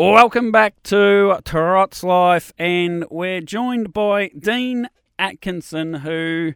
Welcome 0.00 0.50
back 0.50 0.82
to 0.84 1.40
Tarot's 1.44 2.02
Life, 2.02 2.54
and 2.56 3.04
we're 3.10 3.42
joined 3.42 3.92
by 3.92 4.28
Dean 4.28 4.88
Atkinson, 5.18 5.92
who, 5.92 6.54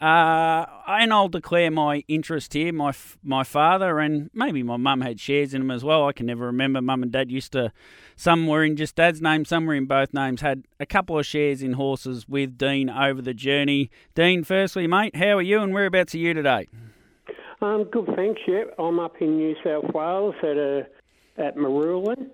uh, 0.00 0.66
and 0.86 1.12
I'll 1.12 1.26
declare 1.26 1.72
my 1.72 2.04
interest 2.06 2.52
here. 2.52 2.72
My 2.72 2.92
my 3.24 3.42
father 3.42 3.98
and 3.98 4.30
maybe 4.32 4.62
my 4.62 4.76
mum 4.76 5.00
had 5.00 5.18
shares 5.18 5.52
in 5.52 5.62
them 5.62 5.72
as 5.72 5.82
well. 5.82 6.06
I 6.06 6.12
can 6.12 6.26
never 6.26 6.46
remember. 6.46 6.80
Mum 6.80 7.02
and 7.02 7.10
dad 7.10 7.28
used 7.28 7.50
to, 7.54 7.72
some 8.14 8.46
were 8.46 8.62
in 8.62 8.76
just 8.76 8.94
dad's 8.94 9.20
name, 9.20 9.44
some 9.44 9.66
were 9.66 9.74
in 9.74 9.86
both 9.86 10.14
names. 10.14 10.40
Had 10.40 10.62
a 10.78 10.86
couple 10.86 11.18
of 11.18 11.26
shares 11.26 11.64
in 11.64 11.72
horses 11.72 12.28
with 12.28 12.56
Dean 12.56 12.88
over 12.88 13.20
the 13.20 13.34
journey. 13.34 13.90
Dean, 14.14 14.44
firstly, 14.44 14.86
mate, 14.86 15.16
how 15.16 15.38
are 15.38 15.42
you, 15.42 15.60
and 15.60 15.74
whereabouts 15.74 16.14
are 16.14 16.18
you 16.18 16.34
today? 16.34 16.68
Um, 17.60 17.82
good, 17.90 18.06
thanks. 18.14 18.42
Yeah, 18.46 18.62
I'm 18.78 19.00
up 19.00 19.16
in 19.20 19.38
New 19.38 19.56
South 19.64 19.92
Wales 19.92 20.36
at 20.44 20.88
at 21.36 21.56
Marulan 21.56 22.30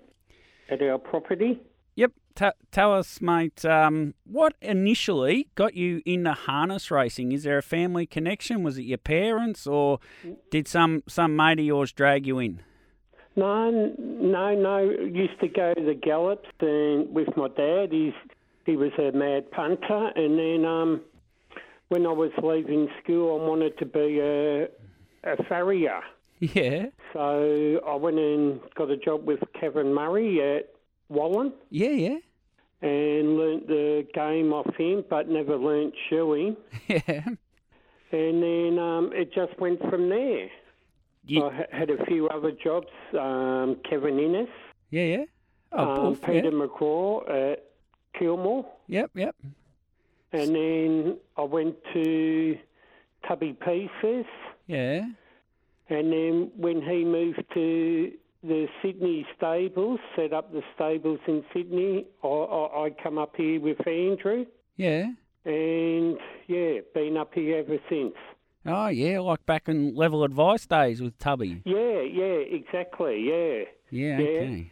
at 0.72 0.82
our 0.82 0.98
property. 0.98 1.60
Yep. 1.96 2.12
T- 2.34 2.46
tell 2.70 2.94
us, 2.94 3.20
mate, 3.20 3.64
um, 3.66 4.14
what 4.24 4.54
initially 4.62 5.48
got 5.54 5.74
you 5.74 6.00
into 6.06 6.32
harness 6.32 6.90
racing? 6.90 7.32
Is 7.32 7.42
there 7.42 7.58
a 7.58 7.62
family 7.62 8.06
connection? 8.06 8.62
Was 8.62 8.78
it 8.78 8.84
your 8.84 8.98
parents, 8.98 9.66
or 9.66 9.98
did 10.50 10.66
some 10.66 11.02
some 11.06 11.36
mate 11.36 11.58
of 11.58 11.66
yours 11.66 11.92
drag 11.92 12.26
you 12.26 12.38
in? 12.38 12.60
No, 13.36 13.70
no, 13.70 14.54
no. 14.54 14.78
Used 14.80 15.38
to 15.40 15.48
go 15.48 15.74
to 15.74 15.84
the 15.84 15.94
gallops 15.94 16.48
and 16.60 17.14
with 17.14 17.36
my 17.36 17.48
dad. 17.48 17.88
He's 17.90 18.14
he 18.64 18.76
was 18.76 18.92
a 18.98 19.12
mad 19.12 19.50
punter, 19.50 20.10
and 20.16 20.38
then 20.38 20.64
um, 20.64 21.02
when 21.88 22.06
I 22.06 22.12
was 22.12 22.30
leaving 22.42 22.88
school, 23.02 23.38
I 23.38 23.46
wanted 23.46 23.76
to 23.78 23.84
be 23.84 24.20
a 24.20 24.64
a 25.24 25.44
farrier. 25.48 26.00
Yeah. 26.54 26.86
So 27.12 27.80
I 27.86 27.94
went 27.94 28.18
and 28.18 28.60
got 28.74 28.90
a 28.90 28.96
job 28.96 29.24
with 29.26 29.38
Kevin 29.60 29.94
Murray 29.94 30.40
at 30.56 30.70
Wallan 31.10 31.52
Yeah, 31.70 31.90
yeah. 31.90 32.18
and 32.80 33.36
learnt 33.38 33.68
the 33.68 34.04
game 34.12 34.52
off 34.52 34.74
him, 34.76 35.04
but 35.08 35.28
never 35.28 35.56
learnt 35.56 35.94
shoeing. 36.10 36.56
Yeah. 36.88 37.24
And 38.10 38.42
then 38.42 38.78
um, 38.78 39.12
it 39.14 39.32
just 39.32 39.58
went 39.60 39.80
from 39.88 40.08
there. 40.08 40.48
You- 41.24 41.44
I 41.46 41.64
had 41.70 41.90
a 41.90 42.04
few 42.06 42.28
other 42.28 42.50
jobs. 42.50 42.88
Um, 43.18 43.76
Kevin 43.88 44.18
Innes, 44.18 44.48
Yeah, 44.90 45.04
yeah. 45.04 45.24
Oh, 45.70 46.08
um, 46.08 46.16
Peter 46.16 46.50
yeah. 46.50 46.50
McCraw 46.50 47.52
at 47.52 47.64
Kilmore, 48.18 48.66
Yep, 48.88 49.12
yep. 49.14 49.34
and 50.32 50.54
then 50.54 51.16
I 51.36 51.42
went 51.42 51.76
to 51.94 52.58
Tubby 53.28 53.52
Pieces. 53.64 54.26
Yeah. 54.66 55.06
And 55.92 56.10
then 56.10 56.50
when 56.56 56.80
he 56.80 57.04
moved 57.04 57.42
to 57.52 58.12
the 58.42 58.66
Sydney 58.80 59.26
stables, 59.36 60.00
set 60.16 60.32
up 60.32 60.50
the 60.52 60.62
stables 60.74 61.20
in 61.28 61.44
Sydney, 61.52 62.06
I, 62.24 62.26
I, 62.28 62.84
I 62.86 62.90
come 63.02 63.18
up 63.18 63.34
here 63.36 63.60
with 63.60 63.86
Andrew, 63.86 64.46
Yeah. 64.76 65.10
and 65.44 66.16
yeah, 66.46 66.80
been 66.94 67.16
up 67.18 67.34
here 67.34 67.58
ever 67.58 67.76
since. 67.90 68.14
Oh, 68.64 68.86
yeah, 68.88 69.20
like 69.20 69.44
back 69.44 69.68
in 69.68 69.94
level 69.94 70.24
advice 70.24 70.66
days 70.66 71.02
with 71.02 71.18
Tubby. 71.18 71.60
Yeah, 71.66 72.00
yeah, 72.00 72.38
exactly, 72.58 73.28
yeah. 73.28 73.64
Yeah, 73.90 74.18
Yeah. 74.18 74.40
okay. 74.40 74.70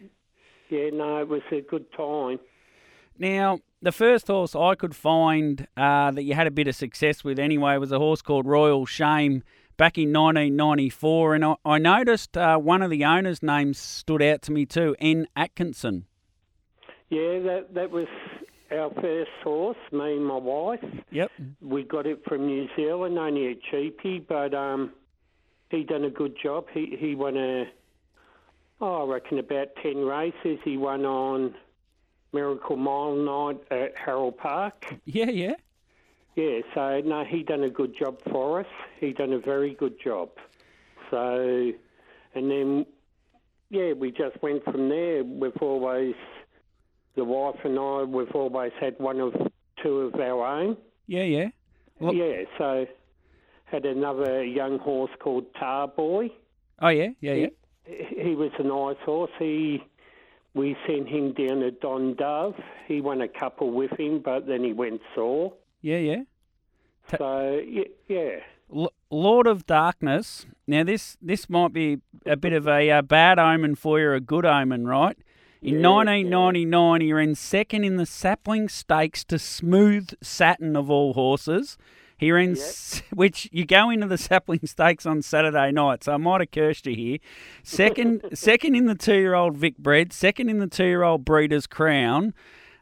Yeah, 0.71 0.91
no, 0.95 1.19
it 1.21 1.28
was 1.28 1.43
a 1.53 1.61
good 1.61 1.93
time. 1.93 2.39
Now, 3.19 3.59
the 3.83 3.93
first 3.93 4.28
horse 4.28 4.55
I 4.55 4.75
could 4.75 4.97
find 4.97 5.66
uh, 5.77 6.12
that 6.12 6.22
you 6.22 6.34
had 6.34 6.47
a 6.47 6.50
bit 6.50 6.66
of 6.69 6.77
success 6.77 7.22
with 7.25 7.39
anyway 7.39 7.77
was 7.77 7.93
a 7.93 7.99
horse 7.99 8.22
called 8.22 8.47
Royal 8.47 8.87
Shame 8.87 9.43
back 9.81 9.97
in 9.97 10.13
1994. 10.13 11.35
And 11.35 11.45
I, 11.45 11.55
I 11.65 11.79
noticed 11.79 12.37
uh, 12.37 12.59
one 12.59 12.83
of 12.83 12.91
the 12.91 13.03
owners' 13.07 13.43
names 13.43 13.79
stood 13.79 14.23
out 14.23 14.43
to 14.43 14.53
me 14.53 14.67
too, 14.67 14.95
N. 15.01 15.27
Atkinson. 15.35 16.05
Yeah, 17.09 17.41
that 17.41 17.69
that 17.75 17.91
was 17.91 18.07
our 18.71 18.91
first 19.01 19.31
horse, 19.43 19.79
me 19.91 20.17
and 20.17 20.27
my 20.27 20.37
wife. 20.37 20.85
Yep. 21.11 21.31
We 21.63 21.83
got 21.83 22.07
it 22.07 22.23
from 22.29 22.47
New 22.47 22.69
Zealand, 22.77 23.19
only 23.19 23.47
a 23.47 23.55
cheapie, 23.55 24.25
but 24.29 24.55
um, 24.55 24.93
he 25.71 25.83
done 25.83 26.05
a 26.05 26.11
good 26.11 26.37
job. 26.41 26.67
He 26.73 26.97
he 27.01 27.15
won 27.15 27.39
a, 27.39 27.65
oh, 28.83 29.09
I 29.09 29.13
reckon 29.15 29.39
about 29.39 29.69
ten 29.83 29.97
races. 30.05 30.59
He 30.63 30.77
won 30.77 31.07
on 31.07 31.55
Miracle 32.35 32.77
Mile 32.77 33.17
Night 33.17 33.61
at 33.71 33.97
Harold 33.97 34.37
Park. 34.37 34.95
Yeah, 35.07 35.31
yeah. 35.31 35.55
Yeah, 36.41 36.61
so 36.75 37.01
no, 37.05 37.25
he 37.25 37.43
done 37.43 37.65
a 37.65 37.71
good 37.71 37.95
job 37.99 38.19
for 38.31 38.61
us. 38.61 38.67
He 38.99 39.12
done 39.12 39.33
a 39.34 39.39
very 39.39 39.75
good 39.75 39.97
job. 40.03 40.31
So, 41.11 41.73
and 42.34 42.51
then 42.51 42.87
yeah, 43.69 43.93
we 43.93 44.11
just 44.11 44.43
went 44.43 44.65
from 44.65 44.89
there. 44.89 45.23
We've 45.23 45.56
always, 45.61 46.15
the 47.15 47.25
wife 47.25 47.56
and 47.65 47.78
I, 47.78 48.05
we've 48.05 48.31
always 48.33 48.73
had 48.81 48.95
one 48.99 49.21
of 49.21 49.34
two 49.83 49.99
of 50.01 50.15
our 50.15 50.47
own. 50.47 50.78
Yeah, 51.06 51.25
yeah. 51.25 51.49
Yeah, 52.01 52.45
so 52.57 52.87
had 53.65 53.84
another 53.84 54.43
young 54.43 54.78
horse 54.78 55.11
called 55.21 55.45
Tar 55.59 55.89
Boy. 55.89 56.31
Oh, 56.81 56.89
yeah, 56.89 57.09
yeah, 57.21 57.34
yeah. 57.34 57.47
He, 57.84 58.31
he 58.31 58.34
was 58.34 58.53
a 58.59 58.62
nice 58.62 58.97
horse. 59.05 59.31
He 59.39 59.83
we 60.55 60.75
sent 60.87 61.07
him 61.07 61.34
down 61.34 61.61
to 61.61 61.71
Don 61.71 62.15
Dove. 62.15 62.55
He 62.89 63.03
won 63.03 63.21
a 63.21 63.28
couple 63.28 63.71
with 63.72 63.93
him, 64.01 64.22
but 64.25 64.47
then 64.47 64.65
he 64.65 64.72
went 64.72 65.03
sore. 65.15 65.53
Yeah, 65.83 65.99
yeah. 65.99 66.22
Ta- 67.09 67.16
So 67.19 67.62
y- 67.66 67.87
yeah, 68.09 68.41
L- 68.75 68.93
Lord 69.11 69.47
of 69.47 69.66
Darkness. 69.66 70.47
Now, 70.66 70.84
this 70.84 71.16
this 71.21 71.49
might 71.50 71.72
be 71.72 71.99
a 72.27 72.37
bit 72.37 72.53
of 72.53 72.66
a 72.69 72.91
uh, 72.91 73.03
bad 73.03 73.38
omen 73.38 73.75
for 73.75 73.99
you, 74.00 74.12
a 74.12 74.21
good 74.21 74.47
omen, 74.47 74.87
right? 74.87 75.16
In 75.62 75.81
Yeah, 75.81 75.89
1999, 75.89 77.00
he 77.03 77.12
ran 77.12 77.34
second 77.34 77.84
in 77.84 77.97
the 77.97 78.06
Sapling 78.06 78.69
Stakes 78.69 79.25
to 79.25 79.39
Smooth 79.39 80.10
Satin 80.22 80.75
of 80.77 80.91
all 80.91 81.12
horses. 81.12 81.77
He 82.16 82.33
ran, 82.33 82.53
s- 82.53 83.03
which 83.12 83.49
you 83.53 83.66
go 83.66 83.91
into 83.91 84.06
the 84.06 84.16
Sapling 84.19 84.65
Stakes 84.66 85.05
on 85.05 85.21
Saturday 85.22 85.71
night, 85.72 86.05
so 86.05 86.12
I 86.12 86.16
might 86.19 86.41
have 86.41 86.50
cursed 86.50 86.87
you 86.87 86.94
here. 86.94 87.19
Second, 87.62 88.22
second 88.34 88.75
in 88.75 88.87
the 88.87 88.94
two-year-old 88.94 89.56
Vic 89.56 89.77
Bred, 89.78 90.12
second 90.12 90.49
in 90.49 90.59
the 90.60 90.66
two-year-old 90.66 91.25
Breeders' 91.25 91.66
Crown. 91.66 92.33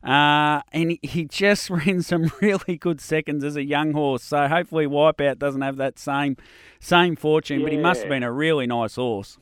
Uh, 0.02 0.62
and 0.72 0.98
he, 1.02 1.24
just 1.24 1.70
ran 1.70 2.02
some 2.02 2.30
really 2.40 2.76
good 2.76 3.00
seconds 3.00 3.42
as 3.44 3.56
a 3.56 3.64
young 3.64 3.92
horse. 3.92 4.22
So 4.22 4.46
hopefully 4.48 4.86
Wipeout 4.86 5.38
doesn't 5.38 5.62
have 5.62 5.76
that 5.76 5.98
same 5.98 6.36
same 6.80 7.16
fortune. 7.16 7.62
But 7.62 7.72
he 7.72 7.78
must 7.78 8.00
have 8.00 8.08
been 8.08 8.22
a 8.22 8.32
really 8.32 8.66
nice 8.66 8.94
horse. 8.96 9.38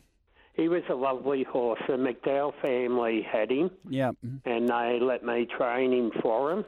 he 0.55 0.69
was 0.69 0.83
a 0.89 0.95
lovely 0.95 1.43
horse. 1.43 1.81
The 1.87 1.95
McDowell 1.95 2.55
family 2.63 3.21
had 3.23 3.51
him. 3.51 3.71
Yeah. 3.89 4.13
and 4.47 4.69
they 4.69 4.99
let 5.01 5.23
me 5.25 5.47
train 5.47 5.93
him 5.93 6.11
for 6.23 6.53
him. 6.53 6.65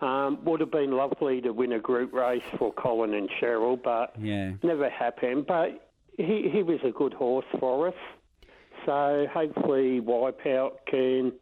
Um, 0.00 0.44
would 0.44 0.58
have 0.58 0.72
been 0.72 0.90
lovely 0.90 1.40
to 1.42 1.52
win 1.52 1.70
a 1.72 1.78
group 1.78 2.12
race 2.12 2.42
for 2.58 2.72
Colin 2.72 3.14
and 3.14 3.30
Cheryl, 3.40 3.80
but 3.80 4.14
Yeah. 4.20 4.54
never 4.64 4.90
happened. 4.90 5.46
But 5.46 5.88
he, 6.18 6.50
he 6.52 6.64
was 6.64 6.80
a 6.82 6.90
good 6.90 7.12
horse 7.14 7.46
for 7.60 7.86
us. 7.86 7.94
So 8.84 9.26
hopefully 9.32 10.00
Wipeout 10.00 10.72
can 10.86 11.32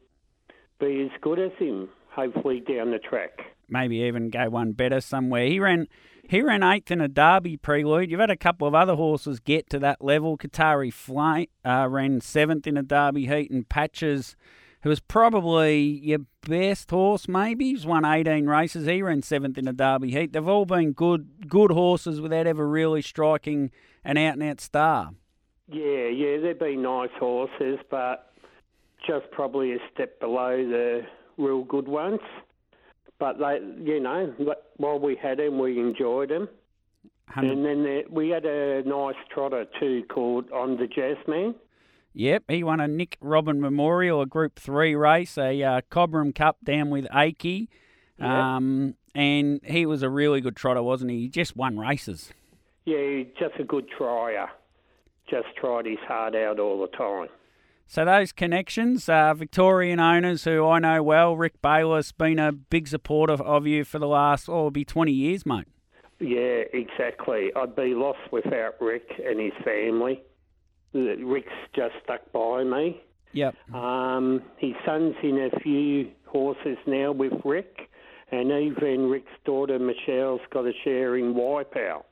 be 0.80 1.02
as 1.02 1.20
good 1.20 1.38
as 1.38 1.52
him, 1.58 1.88
hopefully 2.10 2.60
down 2.60 2.90
the 2.90 2.98
track. 2.98 3.38
Maybe 3.68 3.98
even 3.98 4.30
go 4.30 4.48
one 4.50 4.72
better 4.72 5.00
somewhere. 5.00 5.46
He 5.46 5.60
ran 5.60 5.86
he 6.28 6.42
ran 6.42 6.62
eighth 6.62 6.90
in 6.90 7.00
a 7.00 7.08
Derby 7.08 7.56
prelude. 7.56 8.10
You've 8.10 8.20
had 8.20 8.30
a 8.30 8.36
couple 8.36 8.66
of 8.66 8.74
other 8.74 8.94
horses 8.94 9.40
get 9.40 9.68
to 9.70 9.78
that 9.80 10.02
level. 10.02 10.38
Qatari 10.38 10.92
Flame 10.92 11.48
uh, 11.64 11.88
ran 11.88 12.20
seventh 12.20 12.66
in 12.66 12.76
a 12.76 12.82
Derby 12.82 13.26
heat, 13.26 13.50
and 13.50 13.68
Patches, 13.68 14.36
who 14.82 14.88
was 14.88 15.00
probably 15.00 15.80
your 15.80 16.20
best 16.42 16.90
horse, 16.90 17.28
maybe 17.28 17.70
he's 17.70 17.86
won 17.86 18.04
eighteen 18.04 18.46
races. 18.46 18.86
He 18.86 19.02
ran 19.02 19.22
seventh 19.22 19.58
in 19.58 19.68
a 19.68 19.72
Derby 19.72 20.10
heat. 20.10 20.32
They've 20.32 20.46
all 20.46 20.66
been 20.66 20.92
good 20.92 21.48
good 21.48 21.70
horses 21.70 22.20
without 22.20 22.46
ever 22.46 22.68
really 22.68 23.02
striking 23.02 23.70
an 24.04 24.16
out 24.16 24.34
and 24.34 24.42
out 24.42 24.60
star. 24.60 25.10
Yeah, 25.68 26.08
yeah, 26.08 26.38
they've 26.38 26.58
been 26.58 26.82
nice 26.82 27.10
horses, 27.18 27.78
but 27.90 28.29
just 29.06 29.30
probably 29.30 29.72
a 29.72 29.78
step 29.92 30.18
below 30.20 30.56
the 30.56 31.02
real 31.38 31.64
good 31.64 31.88
ones. 31.88 32.20
But 33.18 33.38
they, 33.38 33.60
you 33.82 34.00
know, 34.00 34.34
while 34.76 34.98
we 34.98 35.16
had 35.16 35.38
them, 35.38 35.58
we 35.58 35.78
enjoyed 35.78 36.30
them. 36.30 36.48
Hundred- 37.28 37.52
And 37.52 37.64
then 37.64 37.82
there, 37.84 38.02
we 38.10 38.30
had 38.30 38.44
a 38.44 38.82
nice 38.82 39.14
trotter 39.32 39.66
too 39.78 40.04
called 40.08 40.50
On 40.52 40.76
the 40.76 40.86
Jazzman. 40.86 41.54
Yep, 42.12 42.44
he 42.48 42.64
won 42.64 42.80
a 42.80 42.88
Nick 42.88 43.18
Robin 43.20 43.60
Memorial, 43.60 44.20
a 44.20 44.26
Group 44.26 44.58
3 44.58 44.96
race, 44.96 45.38
a 45.38 45.62
uh, 45.62 45.80
Cobram 45.92 46.34
Cup 46.34 46.56
down 46.64 46.90
with 46.90 47.06
Akey. 47.10 47.68
Um, 48.18 48.96
and 49.14 49.60
he 49.64 49.86
was 49.86 50.02
a 50.02 50.10
really 50.10 50.40
good 50.40 50.56
trotter, 50.56 50.82
wasn't 50.82 51.10
he? 51.12 51.20
He 51.20 51.28
just 51.28 51.56
won 51.56 51.78
races. 51.78 52.32
Yeah, 52.84 53.22
just 53.38 53.54
a 53.60 53.64
good 53.64 53.86
trier. 53.96 54.48
Just 55.30 55.46
tried 55.56 55.86
his 55.86 55.98
heart 56.00 56.34
out 56.34 56.58
all 56.58 56.80
the 56.80 56.88
time. 56.88 57.28
So 57.90 58.04
those 58.04 58.30
connections, 58.30 59.08
uh, 59.08 59.34
Victorian 59.34 59.98
owners 59.98 60.44
who 60.44 60.64
I 60.64 60.78
know 60.78 61.02
well, 61.02 61.36
Rick 61.36 61.60
Bayliss, 61.60 62.12
been 62.12 62.38
a 62.38 62.52
big 62.52 62.86
supporter 62.86 63.32
of 63.32 63.66
you 63.66 63.84
for 63.84 63.98
the 63.98 64.06
last, 64.06 64.48
oh, 64.48 64.58
it'll 64.58 64.70
be 64.70 64.84
20 64.84 65.10
years, 65.10 65.44
mate. 65.44 65.66
Yeah, 66.20 66.62
exactly. 66.72 67.50
I'd 67.56 67.74
be 67.74 67.96
lost 67.96 68.20
without 68.30 68.80
Rick 68.80 69.10
and 69.26 69.40
his 69.40 69.52
family. 69.64 70.22
Rick's 70.94 71.50
just 71.74 71.94
stuck 72.04 72.30
by 72.30 72.62
me. 72.62 73.02
Yep. 73.32 73.56
Um, 73.74 74.40
his 74.58 74.74
son's 74.86 75.16
in 75.24 75.50
a 75.52 75.58
few 75.58 76.12
horses 76.26 76.78
now 76.86 77.10
with 77.10 77.32
Rick, 77.44 77.90
and 78.30 78.52
even 78.52 79.10
Rick's 79.10 79.32
daughter 79.44 79.80
Michelle's 79.80 80.42
got 80.52 80.64
a 80.64 80.72
share 80.84 81.16
in 81.16 81.34
Wipeout. 81.34 82.04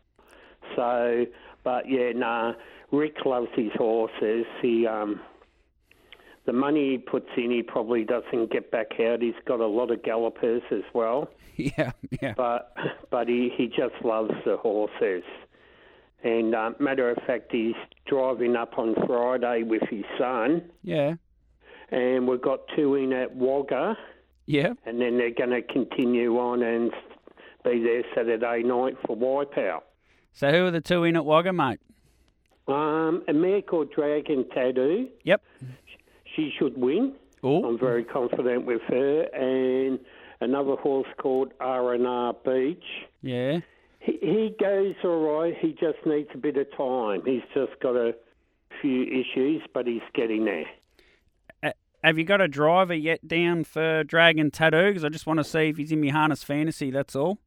So, 0.75 1.25
but 1.63 1.89
yeah, 1.89 2.11
nah, 2.17 2.55
Rick 2.91 3.25
loves 3.25 3.51
his 3.55 3.71
horses. 3.77 4.45
He 4.61 4.85
um, 4.85 5.21
the 6.49 6.53
money 6.55 6.93
he 6.93 6.99
puts 6.99 7.29
in, 7.37 7.51
he 7.51 7.63
probably 7.63 8.05
doesn't 8.05 8.51
get 8.51 8.71
back 8.71 8.99
out. 8.99 9.21
He's 9.21 9.35
got 9.45 9.61
a 9.61 9.67
lot 9.67 9.91
of 9.91 10.03
gallopers 10.03 10.63
as 10.73 10.83
well. 10.95 11.31
Yeah, 11.61 11.91
yeah. 12.23 12.35
But 12.37 12.73
but 13.11 13.27
he, 13.29 13.51
he 13.57 13.67
just 13.67 13.97
loves 14.05 14.31
the 14.47 14.57
horses. 14.57 15.25
And 16.23 16.55
uh, 16.55 16.71
matter 16.79 17.11
of 17.11 17.19
fact, 17.27 17.51
he's 17.51 17.75
driving 18.07 18.55
up 18.55 18.79
on 18.79 18.95
Friday 19.09 19.65
with 19.65 19.83
his 19.91 20.05
son, 20.17 20.63
Yeah. 20.85 21.15
and 21.91 22.29
we've 22.29 22.41
got 22.41 22.61
two 22.77 22.95
in 22.95 23.13
at 23.13 23.35
Wagga, 23.35 23.97
Yeah. 24.47 24.75
and 24.87 25.01
then 25.01 25.19
they're 25.19 25.35
going 25.35 25.51
to 25.51 25.63
continue 25.63 26.39
on 26.39 26.63
and 26.63 26.93
be 27.65 27.83
there 27.83 28.05
Saturday 28.15 28.63
night 28.63 28.97
for 29.05 29.17
Wipeout. 29.17 29.81
So 30.33 30.53
who 30.53 30.67
are 30.67 30.71
the 30.71 30.81
two 30.81 31.03
in 31.03 31.17
at 31.17 31.25
Wagga, 31.25 31.53
mate? 31.53 31.81
Um, 32.69 33.25
a 33.27 33.33
mare 33.33 33.63
called 33.63 33.91
Dragon 33.93 34.45
Tattoo, 34.55 35.09
Yep. 35.25 35.43
She 36.39 36.53
should 36.57 36.79
win. 36.79 37.15
Oh, 37.43 37.65
I'm 37.65 37.79
very 37.79 38.05
confident 38.05 38.65
with 38.65 38.81
her, 38.89 39.23
and 39.33 39.99
another 40.41 40.77
horse 40.77 41.09
called 41.21 41.53
R&R 41.61 42.35
Beach. 42.45 42.85
yeah. 43.23 43.59
He, 44.01 44.13
he 44.21 44.55
goes 44.61 44.95
all 45.03 45.41
right. 45.41 45.55
He 45.61 45.73
just 45.73 45.99
needs 46.07 46.29
a 46.33 46.39
bit 46.39 46.57
of 46.57 46.69
time. 46.77 47.23
He's 47.27 47.43
just 47.53 47.79
got 47.83 47.97
a 47.97 48.15
few 48.81 49.03
issues, 49.03 49.63
but 49.75 49.89
he's 49.89 50.03
getting 50.15 50.45
there. 50.45 50.67
Uh, 51.63 51.73
have 52.05 52.17
you 52.17 52.25
got 52.25 52.41
a 52.41 52.47
driver 52.47 52.95
yet 52.95 53.27
down 53.27 53.65
for 53.65 54.05
Dragon 54.05 54.53
Tattoo? 54.53 54.89
Because 54.91 55.05
I 55.05 55.09
just 55.09 55.27
want 55.27 55.39
to 55.39 55.45
see 55.45 55.69
if 55.69 55.77
he's 55.77 55.91
in 55.91 56.01
my 56.01 56.09
harness 56.11 56.45
fantasy. 56.45 56.93
That's 56.93 57.17
all. 57.17 57.39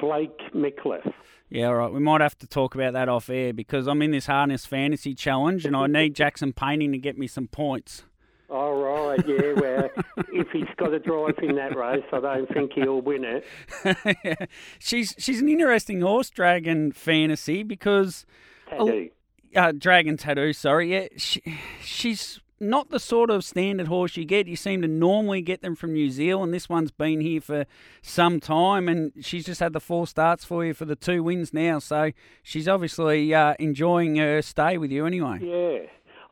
Blake 0.00 0.38
Micallef. 0.54 1.12
Yeah, 1.48 1.66
all 1.66 1.74
right. 1.74 1.92
We 1.92 2.00
might 2.00 2.20
have 2.20 2.38
to 2.38 2.46
talk 2.46 2.74
about 2.74 2.92
that 2.92 3.08
off 3.08 3.28
air 3.28 3.52
because 3.52 3.86
I'm 3.88 4.02
in 4.02 4.12
this 4.12 4.26
harness 4.26 4.66
fantasy 4.66 5.14
challenge 5.14 5.64
and 5.66 5.76
I 5.76 5.86
need 5.88 6.14
Jackson 6.14 6.52
Painting 6.52 6.92
to 6.92 6.98
get 6.98 7.18
me 7.18 7.26
some 7.26 7.48
points. 7.48 8.04
All 8.48 8.74
right, 8.74 9.20
yeah. 9.28 9.36
Well, 9.60 9.90
if 10.32 10.48
he's 10.52 10.66
got 10.76 10.92
a 10.92 10.98
drive 10.98 11.38
in 11.42 11.54
that 11.56 11.76
race, 11.76 12.04
I 12.12 12.18
don't 12.20 12.52
think 12.52 12.72
he'll 12.72 13.00
win 13.00 13.24
it. 13.24 14.48
she's 14.80 15.14
she's 15.18 15.40
an 15.40 15.48
interesting 15.48 16.00
horse, 16.00 16.30
Dragon 16.30 16.90
Fantasy, 16.90 17.62
because 17.62 18.26
Tattoo. 18.68 19.10
uh, 19.54 19.72
Dragon 19.72 20.16
Tattoo. 20.16 20.52
Sorry, 20.52 20.92
yeah, 20.92 21.06
she, 21.16 21.42
she's 21.84 22.40
not 22.60 22.90
the 22.90 23.00
sort 23.00 23.30
of 23.30 23.44
standard 23.44 23.88
horse 23.88 24.16
you 24.16 24.24
get. 24.24 24.46
You 24.46 24.56
seem 24.56 24.82
to 24.82 24.88
normally 24.88 25.40
get 25.42 25.62
them 25.62 25.74
from 25.74 25.92
New 25.94 26.10
Zealand. 26.10 26.52
This 26.52 26.68
one's 26.68 26.90
been 26.90 27.20
here 27.20 27.40
for 27.40 27.64
some 28.02 28.38
time, 28.40 28.88
and 28.88 29.12
she's 29.20 29.46
just 29.46 29.60
had 29.60 29.72
the 29.72 29.80
four 29.80 30.06
starts 30.06 30.44
for 30.44 30.64
you 30.64 30.74
for 30.74 30.84
the 30.84 30.96
two 30.96 31.22
wins 31.22 31.52
now. 31.54 31.78
So 31.78 32.10
she's 32.42 32.68
obviously 32.68 33.32
uh, 33.34 33.54
enjoying 33.58 34.16
her 34.16 34.42
stay 34.42 34.76
with 34.78 34.90
you 34.92 35.06
anyway. 35.06 35.38
Yeah, 35.40 35.86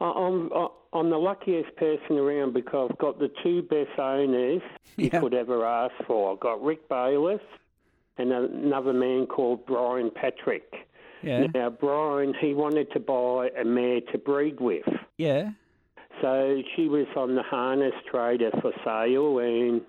I- 0.07 0.13
I'm 0.13 0.53
I- 0.53 0.69
I'm 0.95 1.11
the 1.11 1.19
luckiest 1.19 1.77
person 1.77 2.17
around 2.17 2.55
because 2.55 2.89
I've 2.91 2.99
got 2.99 3.19
the 3.19 3.31
two 3.43 3.61
best 3.63 3.99
owners 3.99 4.63
you 4.97 5.11
could 5.11 5.35
ever 5.35 5.67
ask 5.67 5.93
for. 6.07 6.33
I've 6.33 6.41
got 6.41 6.63
Rick 6.63 6.89
Bayliss 6.89 7.43
and 8.17 8.33
another 8.33 8.95
man 8.95 9.27
called 9.27 9.67
Brian 9.67 10.11
Patrick. 10.11 10.87
Yeah, 11.23 11.47
Now, 11.53 11.69
Brian, 11.71 12.33
he 12.41 12.55
wanted 12.55 12.91
to 12.93 13.01
buy 13.01 13.51
a 13.61 13.65
mare 13.65 14.01
to 14.13 14.19
breed 14.19 14.61
with. 14.61 14.85
yeah, 15.19 15.51
So 16.21 16.63
she 16.75 16.89
was 16.89 17.07
on 17.17 17.35
the 17.35 17.43
harness 17.43 17.95
trader 18.11 18.51
for 18.61 18.73
sale, 18.85 19.39
and 19.39 19.81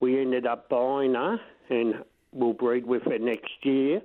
we 0.00 0.20
ended 0.20 0.46
up 0.46 0.68
buying 0.68 1.14
her, 1.14 1.38
and 1.70 2.04
we'll 2.32 2.52
breed 2.52 2.86
with 2.86 3.02
her 3.04 3.18
next 3.18 3.52
year. 3.62 4.00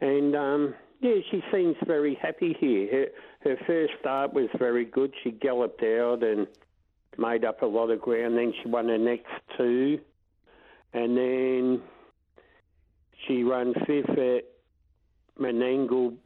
And 0.00 0.34
um, 0.34 0.74
yeah, 1.00 1.16
she 1.30 1.42
seems 1.52 1.76
very 1.86 2.14
happy 2.14 2.56
here. 2.58 2.88
Her, 2.90 3.50
her 3.50 3.56
first 3.66 3.92
start 4.00 4.32
was 4.32 4.48
very 4.58 4.84
good. 4.84 5.12
She 5.22 5.30
galloped 5.30 5.82
out 5.82 6.22
and 6.22 6.46
made 7.18 7.44
up 7.44 7.62
a 7.62 7.66
lot 7.66 7.90
of 7.90 8.00
ground. 8.00 8.38
Then 8.38 8.52
she 8.62 8.68
won 8.68 8.88
her 8.88 8.98
next 8.98 9.30
two, 9.56 10.00
and 10.94 11.16
then 11.16 11.82
she 13.26 13.44
ran 13.44 13.74
fifth 13.86 14.10
at 14.10 14.44
Menangle 15.38 16.16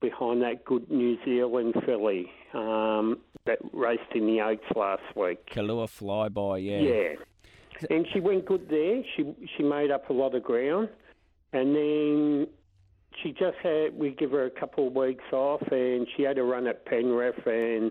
behind 0.00 0.42
that 0.42 0.64
good 0.64 0.90
New 0.90 1.16
Zealand 1.24 1.74
filly 1.84 2.30
um, 2.54 3.18
that 3.46 3.58
raced 3.72 4.12
in 4.14 4.26
the 4.26 4.40
Oaks 4.40 4.64
last 4.74 5.02
week. 5.14 5.46
Kalua 5.50 5.86
flyby. 5.86 6.64
Yeah, 6.64 6.80
Yeah. 6.80 7.96
And 7.96 8.06
she 8.12 8.20
went 8.20 8.44
good 8.44 8.68
there. 8.68 9.02
She 9.16 9.34
she 9.56 9.62
made 9.62 9.90
up 9.90 10.10
a 10.10 10.12
lot 10.12 10.34
of 10.34 10.42
ground, 10.42 10.90
and 11.52 11.74
then 11.74 12.46
she 13.22 13.32
just 13.32 13.56
had 13.62 13.98
we 13.98 14.10
give 14.10 14.32
her 14.32 14.44
a 14.44 14.50
couple 14.50 14.88
of 14.88 14.94
weeks 14.94 15.24
off, 15.32 15.62
and 15.70 16.06
she 16.14 16.22
had 16.22 16.36
a 16.36 16.42
run 16.42 16.66
at 16.66 16.84
Penrith, 16.84 17.46
and 17.46 17.90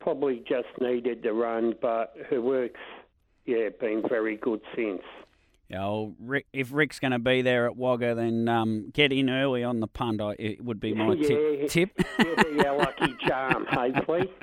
probably 0.00 0.42
just 0.48 0.68
needed 0.80 1.22
the 1.22 1.32
run, 1.32 1.74
but 1.82 2.14
her 2.30 2.40
work's 2.40 2.80
yeah 3.44 3.68
been 3.80 4.02
very 4.08 4.36
good 4.36 4.60
since. 4.74 5.02
Yeah, 5.68 5.80
well, 5.80 6.14
Rick, 6.18 6.46
if 6.54 6.72
Rick's 6.72 6.98
going 6.98 7.10
to 7.12 7.18
be 7.18 7.42
there 7.42 7.66
at 7.66 7.76
Wagga, 7.76 8.14
then 8.14 8.48
um, 8.48 8.88
get 8.94 9.12
in 9.12 9.28
early 9.28 9.62
on 9.62 9.80
the 9.80 9.86
punt. 9.86 10.20
I, 10.22 10.34
it 10.38 10.64
would 10.64 10.80
be 10.80 10.94
my 10.94 11.12
Yeah. 11.12 11.28
tip. 11.66 11.68
Tip. 11.68 11.90
He'll 12.16 12.36
be 12.56 12.64
our 12.66 12.78
lucky 12.78 13.14
charm, 13.26 13.66
hopefully. 13.70 14.30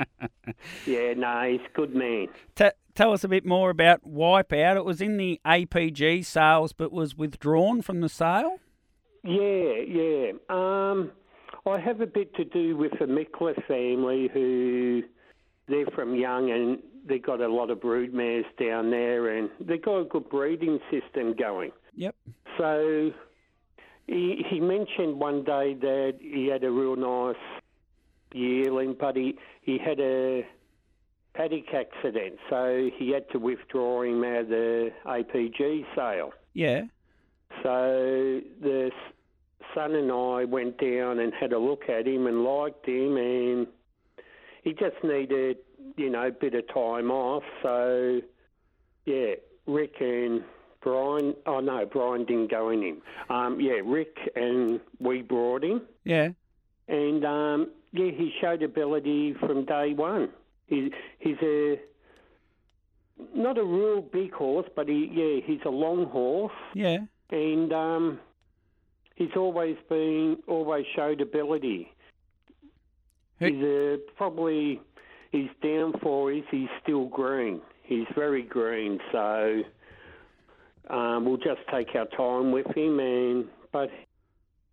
Yeah, 0.86 1.14
no, 1.16 1.42
he's 1.50 1.60
a 1.60 1.76
good 1.76 1.94
man. 1.96 2.28
T- 2.56 2.70
tell 2.94 3.12
us 3.12 3.24
a 3.24 3.28
bit 3.28 3.46
more 3.46 3.70
about 3.72 4.04
Wipeout. 4.08 4.78
It 4.78 4.86
was 4.86 5.02
in 5.02 5.18
the 5.18 5.42
APG 5.46 6.24
sales, 6.26 6.72
but 6.72 6.92
was 6.94 7.16
withdrawn 7.18 7.82
from 7.82 8.00
the 8.02 8.08
sale. 8.10 8.60
Yeah, 9.24 9.74
yeah. 9.88 10.32
Um, 10.50 11.12
I 11.66 11.80
have 11.80 12.00
a 12.02 12.06
bit 12.08 12.34
to 12.36 12.46
do 12.46 12.78
with 12.78 12.92
the 13.00 13.06
Mickler 13.06 13.56
family 13.68 14.30
who 14.34 15.02
they're 15.68 15.88
from 15.88 16.16
Young 16.16 16.52
and 16.52 16.80
they've 17.08 17.24
got 17.24 17.42
a 17.42 17.48
lot 17.48 17.70
of 17.70 17.82
brood 17.82 18.14
mares 18.14 18.46
down 18.60 18.90
there 18.90 19.38
and 19.38 19.50
they've 19.60 19.82
got 19.82 20.00
a 20.00 20.06
good 20.06 20.30
breeding 20.30 20.80
system 20.92 21.36
going. 21.38 21.72
Yep. 21.96 22.16
So 22.58 23.12
he, 24.08 24.44
he 24.50 24.60
mentioned 24.60 25.20
one 25.20 25.44
day 25.44 25.76
that 25.76 26.16
he 26.20 26.48
had 26.48 26.64
a 26.64 26.72
real 26.72 26.96
nice 26.96 27.42
yearling, 28.34 28.96
but 29.00 29.16
he, 29.16 29.38
he 29.62 29.78
had 29.78 30.00
a 30.00 30.46
paddock 31.34 31.74
accident, 31.74 32.36
so 32.50 32.90
he 32.98 33.12
had 33.12 33.30
to 33.32 33.40
withdraw 33.40 34.04
him 34.04 34.24
out 34.24 34.42
of 34.42 34.50
the 34.50 34.90
APG 35.06 35.86
sale. 35.96 36.32
Yeah. 36.54 36.84
So 37.64 38.42
the 38.62 38.92
son 39.74 39.96
and 39.96 40.12
I 40.12 40.46
went 40.46 40.78
down 40.78 41.20
and 41.20 41.34
had 41.34 41.52
a 41.52 41.60
look 41.60 41.84
at 41.90 42.08
him 42.08 42.28
and 42.28 42.44
liked 42.44 42.88
him, 42.88 43.18
and 43.18 43.68
he 44.64 44.74
just 44.74 44.96
needed, 45.04 45.58
you 45.98 46.10
know, 46.10 46.28
a 46.28 46.32
bit 46.32 46.54
of 46.56 46.68
time 46.74 47.12
off. 47.12 47.44
So, 47.64 48.22
yeah, 49.06 49.34
Rick 49.68 49.96
and 50.00 50.44
Brian. 50.82 51.34
Oh 51.46 51.60
no, 51.60 51.86
Brian 51.92 52.26
didn't 52.26 52.52
go 52.52 52.70
in 52.70 52.82
him. 52.82 53.02
Um, 53.30 53.60
yeah, 53.60 53.80
Rick 53.84 54.18
and 54.36 54.80
we 55.00 55.22
brought 55.22 55.64
him, 55.64 55.82
Yeah. 56.04 56.30
and 56.88 57.26
um, 57.26 57.72
yeah, 57.92 58.12
he 58.12 58.32
showed 58.42 58.62
ability 58.62 59.34
from 59.40 59.66
day 59.66 59.94
one. 59.94 60.30
He, 60.68 60.92
he's 61.20 61.38
a 61.42 61.80
not 63.34 63.58
a 63.58 63.64
real 63.64 64.02
big 64.02 64.34
horse, 64.34 64.68
but 64.76 64.88
he 64.90 65.10
yeah, 65.14 65.42
he's 65.46 65.62
a 65.66 65.70
long 65.70 66.06
horse 66.08 66.52
Yeah. 66.74 66.98
and 67.32 67.72
um, 67.72 68.20
he's 69.16 69.36
always 69.38 69.78
been 69.90 70.38
always 70.48 70.86
showed 70.96 71.22
ability. 71.22 71.92
Who- 73.40 73.46
He's 73.46 73.64
uh, 73.64 73.98
probably 74.18 74.82
his 75.36 75.50
downfall 75.62 76.30
is 76.30 76.44
he's 76.50 76.70
still 76.82 77.08
green. 77.08 77.62
He's 77.84 78.08
very 78.16 78.42
green, 78.42 79.00
so 79.12 79.62
um, 80.90 81.26
we'll 81.26 81.38
just 81.38 81.60
take 81.72 81.90
our 81.96 82.06
time 82.18 82.52
with 82.52 82.66
him. 82.76 83.00
And 83.00 83.46
but 83.72 83.90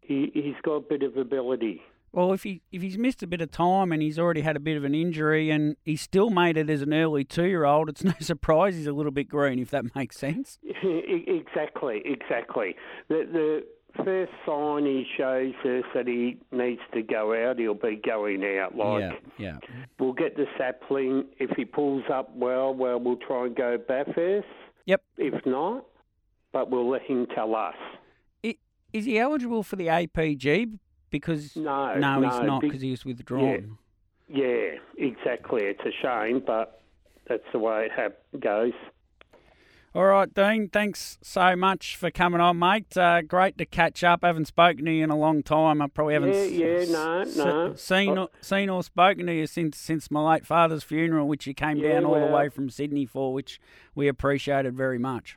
he 0.00 0.30
he's 0.32 0.54
got 0.62 0.74
a 0.74 0.80
bit 0.80 1.02
of 1.02 1.16
ability. 1.16 1.82
Well, 2.12 2.32
if 2.32 2.42
he 2.42 2.60
if 2.70 2.82
he's 2.82 2.98
missed 2.98 3.22
a 3.22 3.26
bit 3.26 3.40
of 3.40 3.50
time 3.50 3.90
and 3.90 4.02
he's 4.02 4.18
already 4.18 4.42
had 4.42 4.54
a 4.54 4.60
bit 4.60 4.76
of 4.76 4.84
an 4.84 4.94
injury 4.94 5.50
and 5.50 5.76
he 5.84 5.96
still 5.96 6.28
made 6.28 6.58
it 6.58 6.68
as 6.68 6.82
an 6.82 6.92
early 6.92 7.24
two 7.24 7.46
year 7.46 7.64
old, 7.64 7.88
it's 7.88 8.04
no 8.04 8.12
surprise 8.20 8.74
he's 8.74 8.86
a 8.86 8.92
little 8.92 9.12
bit 9.12 9.28
green, 9.28 9.58
if 9.58 9.70
that 9.70 9.94
makes 9.94 10.18
sense. 10.18 10.58
exactly, 10.64 12.02
exactly. 12.04 12.76
The 13.08 13.26
the 13.32 14.04
first 14.04 14.32
sign 14.46 14.84
he 14.84 15.06
shows 15.16 15.54
us 15.64 15.84
that 15.94 16.06
he 16.06 16.38
needs 16.50 16.80
to 16.94 17.02
go 17.02 17.34
out, 17.34 17.58
he'll 17.58 17.74
be 17.74 17.96
going 17.96 18.44
out. 18.58 18.76
Like, 18.76 19.00
yeah, 19.38 19.58
yeah. 19.62 19.76
We'll 19.98 20.12
get 20.12 20.36
the 20.36 20.46
sapling. 20.58 21.26
If 21.38 21.50
he 21.56 21.64
pulls 21.64 22.04
up 22.12 22.34
well, 22.36 22.74
well, 22.74 23.00
we'll 23.00 23.16
try 23.16 23.46
and 23.46 23.56
go 23.56 23.78
Bathurst. 23.78 24.46
Yep. 24.86 25.02
If 25.16 25.46
not, 25.46 25.86
but 26.52 26.70
we'll 26.70 26.90
let 26.90 27.02
him 27.02 27.26
tell 27.34 27.54
us. 27.54 27.74
Is 28.92 29.06
he 29.06 29.18
eligible 29.18 29.62
for 29.62 29.76
the 29.76 29.86
APG? 29.86 30.78
Because 31.12 31.54
no, 31.54 31.94
no, 31.94 32.18
no 32.20 32.28
he's 32.28 32.40
not 32.46 32.60
because 32.62 32.80
he 32.80 32.90
was 32.90 33.04
withdrawn. 33.04 33.78
Yeah, 34.28 34.76
exactly. 34.98 35.60
It's 35.62 35.82
a 35.84 35.92
shame, 36.02 36.42
but 36.44 36.82
that's 37.28 37.44
the 37.52 37.58
way 37.60 37.84
it 37.84 37.92
hap- 37.92 38.18
goes. 38.40 38.72
All 39.94 40.06
right, 40.06 40.32
Dean. 40.32 40.70
Thanks 40.70 41.18
so 41.20 41.54
much 41.54 41.96
for 41.96 42.10
coming 42.10 42.40
on, 42.40 42.58
mate. 42.58 42.96
Uh, 42.96 43.20
great 43.20 43.58
to 43.58 43.66
catch 43.66 44.02
up. 44.02 44.20
I 44.24 44.28
haven't 44.28 44.46
spoken 44.46 44.86
to 44.86 44.90
you 44.90 45.04
in 45.04 45.10
a 45.10 45.18
long 45.18 45.42
time. 45.42 45.82
I 45.82 45.86
probably 45.86 46.14
haven't 46.14 46.30
Yeah, 46.32 46.34
s- 46.78 46.88
yeah, 46.88 46.92
no, 46.96 47.18
s- 47.20 47.36
no. 47.36 47.74
seen 47.74 48.16
Oh. 48.16 48.22
or, 48.22 48.28
seen 48.40 48.70
or 48.70 48.82
spoken 48.82 49.26
to 49.26 49.34
you 49.34 49.46
since 49.46 49.76
since 49.76 50.10
my 50.10 50.32
late 50.32 50.46
father's 50.46 50.82
funeral, 50.82 51.28
which 51.28 51.46
you 51.46 51.52
came 51.52 51.76
Yeah, 51.76 51.92
down 51.92 52.06
all 52.06 52.18
the 52.26 52.32
way 52.34 52.48
from 52.48 52.70
Sydney 52.70 53.04
for, 53.04 53.34
which 53.34 53.60
we 53.94 54.08
appreciated 54.08 54.74
very 54.74 54.98
much. 54.98 55.36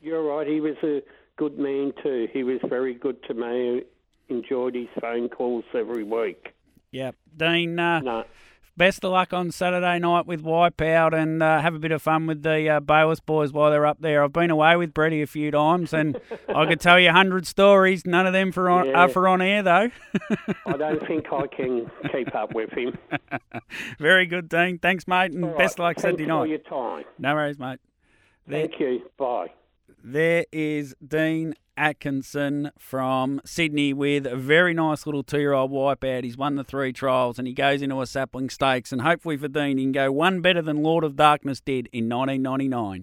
You're 0.00 0.22
right. 0.22 0.46
He 0.46 0.62
was 0.62 0.76
a 0.82 1.02
good 1.36 1.58
man 1.58 1.92
too. 2.02 2.26
He 2.32 2.42
was 2.42 2.58
very 2.70 2.94
good 2.94 3.22
to 3.24 3.34
me. 3.34 3.82
Enjoyed 4.30 4.74
his 4.74 4.88
phone 5.00 5.28
calls 5.28 5.64
every 5.74 6.04
week. 6.04 6.54
Yep, 6.92 7.16
Dean. 7.36 7.78
Uh, 7.78 8.00
No, 8.00 8.24
Best 8.76 9.04
of 9.04 9.10
luck 9.12 9.34
on 9.34 9.50
Saturday 9.50 9.98
night 9.98 10.24
with 10.26 10.42
Wipeout 10.42 11.12
and 11.12 11.42
uh, 11.42 11.60
have 11.60 11.74
a 11.74 11.78
bit 11.78 11.92
of 11.92 12.00
fun 12.00 12.26
with 12.26 12.42
the 12.42 12.66
uh, 12.68 12.80
Bayliss 12.80 13.20
boys 13.20 13.52
while 13.52 13.70
they're 13.70 13.84
up 13.84 14.00
there. 14.00 14.24
I've 14.24 14.32
been 14.32 14.48
away 14.50 14.74
with 14.76 14.94
Brady 14.94 15.20
a 15.20 15.26
few 15.26 15.50
times 15.50 15.92
and 15.92 16.18
I 16.48 16.64
could 16.64 16.80
tell 16.80 16.98
you 16.98 17.10
a 17.10 17.12
hundred 17.12 17.46
stories. 17.46 18.06
None 18.06 18.26
of 18.26 18.32
them 18.32 18.52
for 18.52 18.70
on, 18.70 18.86
Yeah. 18.86 18.92
are 19.02 19.08
for 19.08 19.28
on 19.28 19.42
air 19.42 19.62
though. 19.62 19.90
I 20.64 20.72
don't 20.78 21.06
think 21.06 21.30
I 21.30 21.46
can 21.48 21.90
keep 22.10 22.34
up 22.34 22.54
with 22.54 22.70
him. 22.70 22.96
Very 23.98 24.24
good, 24.24 24.48
Dean. 24.48 24.78
Thanks, 24.78 25.06
mate, 25.06 25.32
and 25.32 25.44
All 25.44 25.58
best 25.58 25.78
right, 25.78 25.86
luck 25.88 26.00
Saturday 26.00 26.24
thanks 26.24 26.30
for 26.32 26.38
night. 26.38 26.48
your 26.48 26.58
time. 26.58 27.04
No 27.18 27.34
worries, 27.34 27.58
mate. 27.58 27.80
There, 28.46 28.66
Thank 28.66 28.80
you. 28.80 29.02
Bye. 29.18 29.48
there 30.02 30.46
is 30.52 30.94
Dean 31.06 31.54
Atkinson 31.80 32.72
from 32.78 33.40
Sydney 33.46 33.94
with 33.94 34.26
a 34.26 34.36
very 34.36 34.74
nice 34.74 35.06
little 35.06 35.22
two-year-old 35.22 35.70
wipeout. 35.70 36.24
He's 36.24 36.36
won 36.36 36.56
the 36.56 36.62
three 36.62 36.92
trials 36.92 37.38
and 37.38 37.48
he 37.48 37.54
goes 37.54 37.80
into 37.80 38.02
a 38.02 38.06
sapling 38.06 38.50
stakes. 38.50 38.92
And 38.92 39.00
hopefully 39.00 39.38
for 39.38 39.48
Dean, 39.48 39.78
he 39.78 39.84
can 39.84 39.92
go 39.92 40.12
one 40.12 40.42
better 40.42 40.60
than 40.60 40.82
Lord 40.82 41.04
of 41.04 41.16
Darkness 41.16 41.62
did 41.62 41.88
in 41.90 42.06
1999. 42.08 42.98